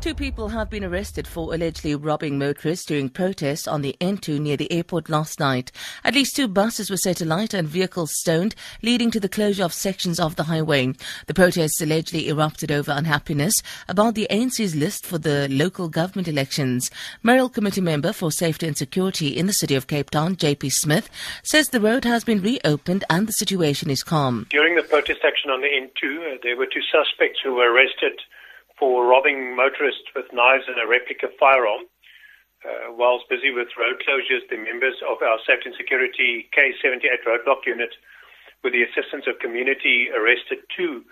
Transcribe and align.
Two 0.00 0.14
people 0.14 0.48
have 0.48 0.70
been 0.70 0.82
arrested 0.82 1.26
for 1.26 1.52
allegedly 1.52 1.94
robbing 1.94 2.38
motorists 2.38 2.86
during 2.86 3.10
protests 3.10 3.68
on 3.68 3.82
the 3.82 3.94
N2 4.00 4.40
near 4.40 4.56
the 4.56 4.72
airport 4.72 5.10
last 5.10 5.38
night. 5.38 5.70
At 6.04 6.14
least 6.14 6.34
two 6.34 6.48
buses 6.48 6.88
were 6.88 6.96
set 6.96 7.20
alight 7.20 7.52
and 7.52 7.68
vehicles 7.68 8.10
stoned, 8.14 8.54
leading 8.80 9.10
to 9.10 9.20
the 9.20 9.28
closure 9.28 9.62
of 9.62 9.74
sections 9.74 10.18
of 10.18 10.36
the 10.36 10.44
highway. 10.44 10.94
The 11.26 11.34
protests 11.34 11.82
allegedly 11.82 12.28
erupted 12.28 12.72
over 12.72 12.92
unhappiness 12.92 13.52
about 13.88 14.14
the 14.14 14.26
ANC's 14.30 14.74
list 14.74 15.04
for 15.04 15.18
the 15.18 15.46
local 15.50 15.90
government 15.90 16.28
elections. 16.28 16.90
Mayoral 17.22 17.50
Committee 17.50 17.82
member 17.82 18.14
for 18.14 18.32
Safety 18.32 18.66
and 18.66 18.78
Security 18.78 19.36
in 19.36 19.46
the 19.46 19.52
city 19.52 19.74
of 19.74 19.86
Cape 19.86 20.08
Town, 20.08 20.34
JP 20.34 20.72
Smith, 20.72 21.10
says 21.42 21.68
the 21.68 21.80
road 21.80 22.06
has 22.06 22.24
been 22.24 22.40
reopened 22.40 23.04
and 23.10 23.26
the 23.26 23.32
situation 23.32 23.90
is 23.90 24.02
calm. 24.02 24.46
During 24.48 24.76
the 24.76 24.82
protest 24.82 25.20
action 25.26 25.50
on 25.50 25.60
the 25.60 25.68
N2, 25.68 26.36
uh, 26.36 26.38
there 26.42 26.56
were 26.56 26.64
two 26.64 26.80
suspects 26.90 27.40
who 27.44 27.52
were 27.56 27.70
arrested 27.70 28.18
for 28.80 29.06
robbing 29.06 29.54
motorists 29.54 30.08
with 30.16 30.32
knives 30.32 30.64
and 30.66 30.80
a 30.80 30.88
replica 30.88 31.28
firearm. 31.38 31.84
Uh, 32.64 32.92
whilst 32.92 33.28
busy 33.28 33.52
with 33.52 33.68
road 33.76 34.00
closures, 34.04 34.44
the 34.50 34.56
members 34.56 34.96
of 35.08 35.20
our 35.22 35.38
Safety 35.46 35.68
and 35.72 35.76
Security 35.76 36.48
K78 36.52 37.24
roadblock 37.24 37.64
unit, 37.64 37.92
with 38.64 38.72
the 38.72 38.84
assistance 38.84 39.24
of 39.28 39.38
community, 39.40 40.08
arrested 40.12 40.58
two 40.76 41.04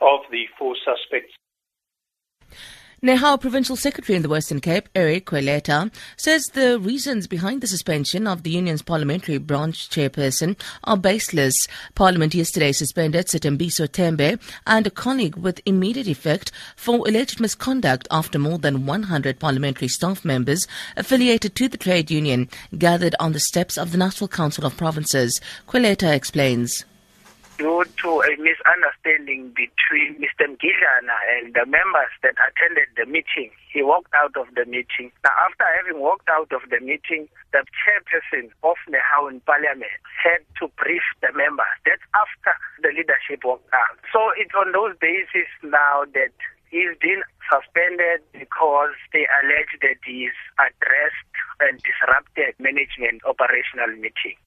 of 0.00 0.20
the 0.30 0.48
four 0.58 0.76
suspects. 0.80 1.32
Nehawu 3.04 3.38
Provincial 3.38 3.76
Secretary 3.76 4.16
in 4.16 4.22
the 4.22 4.30
Western 4.30 4.62
Cape, 4.62 4.88
Eric 4.94 5.26
Kweleta, 5.26 5.92
says 6.16 6.42
the 6.54 6.80
reasons 6.80 7.26
behind 7.26 7.60
the 7.60 7.66
suspension 7.66 8.26
of 8.26 8.44
the 8.44 8.50
union's 8.50 8.80
parliamentary 8.80 9.36
branch 9.36 9.90
chairperson 9.90 10.58
are 10.84 10.96
baseless. 10.96 11.54
Parliament 11.94 12.34
yesterday 12.34 12.72
suspended 12.72 13.26
Sitembiso 13.26 13.86
Tembe 13.86 14.40
and 14.66 14.86
a 14.86 14.90
colleague 14.90 15.36
with 15.36 15.60
immediate 15.66 16.08
effect 16.08 16.50
for 16.76 17.06
alleged 17.06 17.40
misconduct 17.40 18.08
after 18.10 18.38
more 18.38 18.56
than 18.56 18.86
100 18.86 19.38
parliamentary 19.38 19.88
staff 19.88 20.24
members 20.24 20.66
affiliated 20.96 21.54
to 21.56 21.68
the 21.68 21.76
trade 21.76 22.10
union 22.10 22.48
gathered 22.78 23.14
on 23.20 23.32
the 23.32 23.40
steps 23.40 23.76
of 23.76 23.92
the 23.92 23.98
National 23.98 24.28
Council 24.28 24.64
of 24.64 24.78
Provinces. 24.78 25.42
Kweleta 25.68 26.10
explains 26.10 26.86
due 27.58 27.84
to 28.02 28.22
a 28.22 28.36
misunderstanding 28.38 29.48
between 29.50 30.16
Mr. 30.20 30.43
Mgidlana 31.04 31.16
and 31.38 31.54
the 31.54 31.66
members 31.66 32.12
that 32.22 32.34
attended 32.40 32.88
the 32.96 33.06
meeting. 33.06 33.50
He 33.72 33.82
walked 33.82 34.12
out 34.14 34.36
of 34.36 34.46
the 34.54 34.64
meeting. 34.64 35.12
Now, 35.24 35.30
after 35.48 35.64
having 35.76 36.00
walked 36.00 36.28
out 36.28 36.52
of 36.52 36.68
the 36.70 36.80
meeting, 36.80 37.28
the 37.52 37.64
chairperson 37.72 38.50
of 38.62 38.76
Nehawu 38.88 39.30
in 39.30 39.40
Parliament 39.40 39.92
had 40.22 40.44
to 40.60 40.68
brief 40.78 41.02
the 41.20 41.32
members. 41.34 41.74
That's 41.84 42.02
after 42.14 42.54
the 42.82 42.88
leadership 42.88 43.44
walked 43.44 43.68
out. 43.72 43.98
So 44.12 44.30
it's 44.36 44.54
on 44.54 44.72
those 44.72 44.96
basis 45.00 45.48
now 45.62 46.04
that 46.14 46.34
he's 46.70 46.96
been 47.00 47.22
suspended 47.50 48.24
because 48.32 48.94
they 49.12 49.26
allege 49.42 49.74
that 49.82 50.00
he's 50.04 50.36
addressed 50.58 51.34
and 51.60 51.80
disrupted 51.82 52.54
management 52.58 53.22
operational 53.26 53.92
meeting. 54.00 54.38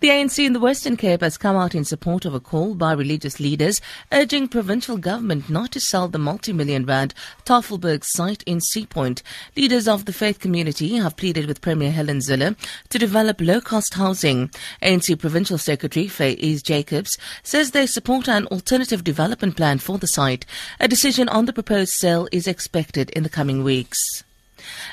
The 0.00 0.08
ANC 0.08 0.42
in 0.42 0.54
the 0.54 0.60
Western 0.60 0.96
Cape 0.96 1.20
has 1.20 1.36
come 1.36 1.56
out 1.56 1.74
in 1.74 1.84
support 1.84 2.24
of 2.24 2.32
a 2.32 2.40
call 2.40 2.74
by 2.74 2.92
religious 2.94 3.38
leaders 3.38 3.82
urging 4.10 4.48
provincial 4.48 4.96
government 4.96 5.50
not 5.50 5.72
to 5.72 5.80
sell 5.80 6.08
the 6.08 6.18
multi-million 6.18 6.86
rand 6.86 7.12
Tafelberg 7.44 8.02
site 8.02 8.42
in 8.44 8.62
Sea 8.62 8.86
Point. 8.86 9.22
Leaders 9.58 9.86
of 9.86 10.06
the 10.06 10.14
faith 10.14 10.40
community 10.40 10.96
have 10.96 11.18
pleaded 11.18 11.44
with 11.44 11.60
Premier 11.60 11.90
Helen 11.90 12.20
Zille 12.20 12.56
to 12.88 12.98
develop 12.98 13.42
low-cost 13.42 13.92
housing. 13.92 14.48
ANC 14.80 15.18
Provincial 15.18 15.58
Secretary 15.58 16.06
Faiz 16.06 16.62
Jacobs 16.62 17.18
says 17.42 17.72
they 17.72 17.84
support 17.84 18.26
an 18.26 18.46
alternative 18.46 19.04
development 19.04 19.54
plan 19.54 19.78
for 19.78 19.98
the 19.98 20.06
site. 20.06 20.46
A 20.80 20.88
decision 20.88 21.28
on 21.28 21.44
the 21.44 21.52
proposed 21.52 21.92
sale 21.92 22.26
is 22.32 22.46
expected 22.46 23.10
in 23.10 23.22
the 23.22 23.28
coming 23.28 23.62
weeks. 23.62 24.24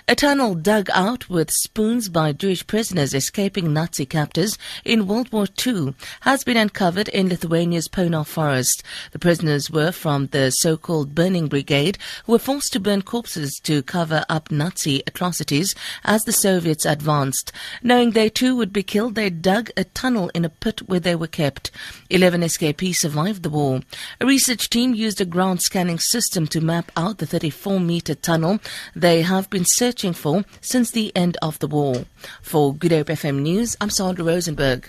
A 0.10 0.16
tunnel 0.16 0.56
dug 0.56 0.90
out 0.94 1.30
with 1.30 1.52
spoons 1.52 2.08
by 2.08 2.32
Jewish 2.32 2.66
prisoners 2.66 3.14
escaping 3.14 3.74
Nazi 3.74 4.06
captors 4.06 4.58
in 4.86 5.06
World 5.06 5.30
War 5.34 5.48
II 5.66 5.96
has 6.22 6.46
been 6.46 6.56
uncovered 6.56 7.10
in 7.10 7.28
Lithuania's 7.28 7.90
Ponar 7.90 8.26
forest. 8.26 8.84
The 9.12 9.20
prisoners 9.20 9.70
were 9.70 9.92
from 9.92 10.28
the 10.28 10.52
so-called 10.52 11.14
Burning 11.14 11.48
Brigade 11.48 11.98
who 12.24 12.32
were 12.32 12.40
forced 12.40 12.72
to 12.72 12.80
burn 12.80 13.02
corpses 13.02 13.60
to 13.64 13.84
cover 13.84 14.24
up 14.30 14.50
Nazi 14.50 15.04
atrocities 15.06 15.76
as 16.06 16.24
the 16.24 16.32
Soviets 16.32 16.86
advanced. 16.86 17.52
Knowing 17.84 18.12
they 18.12 18.30
too 18.30 18.56
would 18.56 18.72
be 18.72 18.84
killed, 18.84 19.16
they 19.16 19.30
dug 19.30 19.72
a 19.76 19.84
tunnel 19.84 20.32
in 20.34 20.46
a 20.46 20.50
pit 20.50 20.88
where 20.88 21.02
they 21.02 21.16
were 21.16 21.28
kept. 21.28 21.70
Eleven 22.10 22.44
escapees 22.44 23.02
survived 23.02 23.44
the 23.44 23.50
war. 23.50 23.82
A 24.22 24.26
research 24.26 24.70
team 24.70 24.96
used 24.96 25.20
a 25.20 25.26
ground 25.26 25.62
scanning 25.62 26.00
system 26.00 26.48
to 26.48 26.62
map 26.62 26.94
out 26.96 27.18
the 27.18 27.28
34-meter 27.28 28.16
tunnel. 28.16 28.60
They 28.96 29.24
have 29.24 29.50
been 29.50 29.58
been 29.58 29.66
searching 29.98 30.14
for 30.14 30.46
since 30.62 30.92
the 30.92 31.12
end 31.16 31.38
of 31.42 31.58
the 31.58 31.68
war. 31.68 32.06
For 32.44 32.72
Good 32.76 32.92
Hope 32.92 33.08
FM 33.08 33.42
News, 33.42 33.76
I'm 33.82 33.90
Sandra 33.90 34.24
Rosenberg. 34.24 34.86